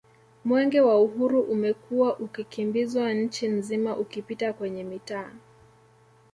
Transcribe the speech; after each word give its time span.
Mwenge 0.45 0.81
wa 0.81 1.01
Uhuru 1.01 1.41
umekuwa 1.41 2.19
ukikimbizwa 2.19 3.13
Nchi 3.13 3.47
nzima 3.47 3.97
ukipita 3.97 4.53
kwenye 4.53 4.83
mitaa 4.83 5.31